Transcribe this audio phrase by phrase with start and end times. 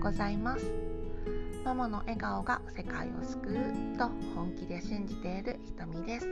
[0.00, 0.64] ございます。
[1.62, 6.26] ママの笑顔が世界を救うと本気で信じているひとみです。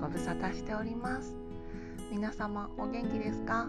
[0.00, 1.34] ご無沙汰しております。
[2.12, 3.68] 皆様お元気ですか？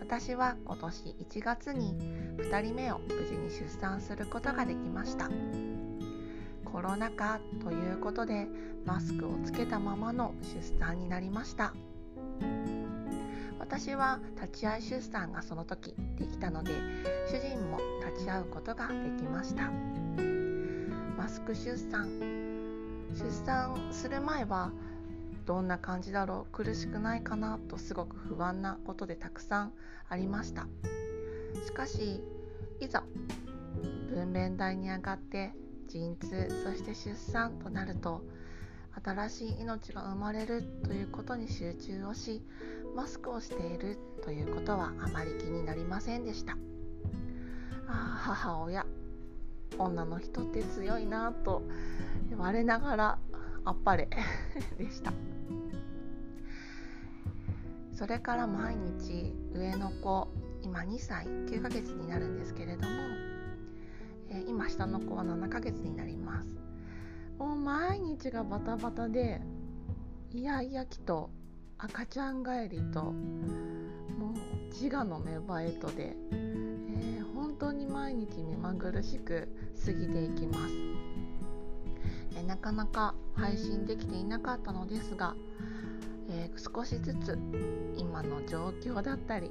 [0.00, 1.94] 私は今年1月に
[2.38, 5.28] 2人目を無事に出産することができました。
[6.64, 8.48] コロナ禍ということで
[8.86, 11.74] マスクをつけたままの出産になりました。
[13.70, 16.72] 私は立ち会い出産がその時できたので
[17.30, 19.70] 主人も立ち会うことができました。
[21.16, 22.08] マスク出産。
[23.14, 24.72] 出産する前は
[25.46, 26.52] どんな感じだろう？
[26.52, 29.72] 苦しくないかなとすごく不安なことでたくさん
[30.08, 30.66] ありました。
[31.64, 32.24] しかし
[32.80, 33.04] いざ
[34.12, 35.52] 分娩台に上がって
[35.86, 38.24] 陣痛そして出産となると
[39.02, 42.42] 新しい命が生まれるということに集中をし
[42.94, 46.56] マスクをしているということはあまり気になりませんでした。
[47.86, 48.86] あ母親。
[49.78, 51.62] 女の人って強いなと
[52.36, 53.18] 我ながら
[53.64, 54.08] あっぱれ。
[54.78, 55.12] でした。
[57.92, 60.28] それから毎日上の子
[60.62, 62.88] 今2歳9ヶ月になるんですけれども、
[64.46, 66.69] 今下の子は7ヶ月になります。
[67.40, 69.40] もう毎日がバタバタで
[70.30, 71.30] イヤイヤ期と
[71.78, 73.14] 赤ちゃん帰りともう
[74.70, 79.48] 自我の芽生えとで、えー、本当に毎日目まぐるしく
[79.86, 80.74] 過ぎていきます、
[82.36, 85.34] えー、なかなか配信できていなかったのですが、
[86.28, 87.38] えー、少しずつ
[87.96, 89.50] 今の状況だったり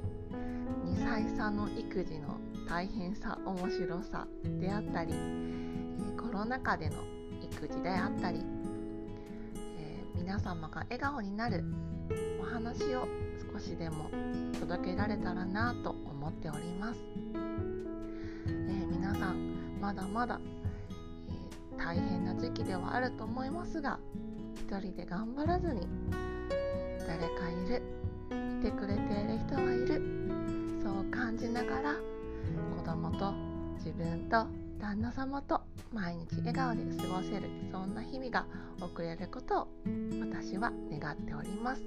[0.86, 4.28] 2歳差の育児の大変さ面白さ
[4.60, 7.19] であったり、えコロナ禍での
[7.60, 8.42] 育児であったり、
[9.78, 11.62] え皆様が笑顔になる
[12.40, 13.06] お話を
[13.52, 14.10] 少しでも
[14.58, 17.00] 届けられたらなと思っております、
[18.46, 20.40] えー、皆さんまだまだ、
[21.28, 23.98] えー、大変な時期ではあると思いますが
[24.54, 25.86] 一人で頑張らずに
[27.06, 27.82] 誰かいる
[28.60, 30.02] いてくれている人はいる
[30.82, 31.94] そう感じながら
[32.76, 33.34] 子供と
[33.76, 34.46] 自分と
[34.80, 35.60] 旦那様と
[35.92, 38.46] 毎日笑顔で過ごせるそんな日々が
[38.80, 39.68] 送れることを
[40.20, 41.82] 私は願っております。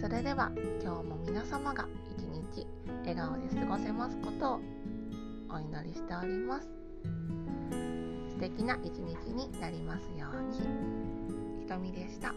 [0.00, 0.50] それでは
[0.82, 1.86] 今日も皆様が
[2.16, 2.66] 一日
[3.02, 4.60] 笑顔で過ごせますことを
[5.50, 6.68] お祈りしております。
[8.30, 10.58] 素敵な一日になりますように。
[11.60, 12.34] ひとみでした。